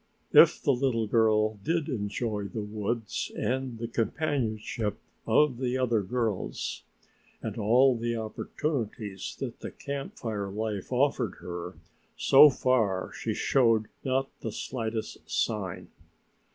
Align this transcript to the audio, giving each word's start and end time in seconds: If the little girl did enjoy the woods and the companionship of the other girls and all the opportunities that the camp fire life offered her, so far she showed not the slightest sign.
If 0.33 0.59
the 0.59 0.73
little 0.73 1.05
girl 1.05 1.57
did 1.63 1.87
enjoy 1.87 2.45
the 2.45 2.63
woods 2.63 3.31
and 3.37 3.77
the 3.77 3.87
companionship 3.87 4.97
of 5.27 5.59
the 5.59 5.77
other 5.77 6.01
girls 6.01 6.81
and 7.43 7.55
all 7.55 7.95
the 7.95 8.15
opportunities 8.15 9.35
that 9.39 9.59
the 9.59 9.69
camp 9.69 10.17
fire 10.17 10.49
life 10.49 10.91
offered 10.91 11.35
her, 11.41 11.75
so 12.17 12.49
far 12.49 13.11
she 13.13 13.35
showed 13.35 13.89
not 14.03 14.31
the 14.39 14.51
slightest 14.51 15.29
sign. 15.29 15.89